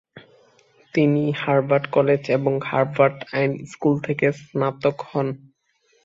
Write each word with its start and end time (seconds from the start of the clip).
তিনি 0.93 1.23
Harvard 1.41 1.85
college 1.91 2.21
এবং 2.37 2.53
Harvard 2.69 3.17
আইন 3.33 3.51
স্কুল 3.65 3.95
থেকে 4.07 4.27
স্নাতক 4.39 4.97
হন। 5.09 5.27